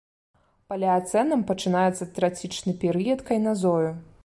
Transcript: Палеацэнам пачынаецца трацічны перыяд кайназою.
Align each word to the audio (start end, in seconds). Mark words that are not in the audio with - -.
Палеацэнам 0.71 1.43
пачынаецца 1.51 2.09
трацічны 2.17 2.75
перыяд 2.85 3.19
кайназою. 3.31 3.89